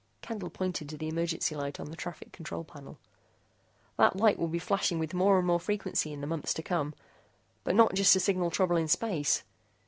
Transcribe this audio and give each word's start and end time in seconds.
Candle 0.23 0.49
pointed 0.49 0.89
to 0.89 0.97
the 0.97 1.07
emergency 1.07 1.53
light 1.55 1.79
on 1.79 1.91
the 1.91 1.95
traffic 1.95 2.31
control 2.31 2.63
panel. 2.63 2.97
"That 3.97 4.15
light 4.15 4.39
will 4.39 4.47
be 4.47 4.57
flashing 4.57 4.97
with 4.97 5.13
more 5.13 5.37
and 5.37 5.45
more 5.45 5.59
frequency 5.59 6.11
in 6.11 6.21
the 6.21 6.25
months 6.25 6.55
to 6.55 6.63
come. 6.63 6.95
But 7.63 7.75
not 7.75 7.93
just 7.93 8.11
to 8.13 8.19
signal 8.19 8.49
trouble 8.49 8.77
in 8.77 8.87
space. 8.87 9.43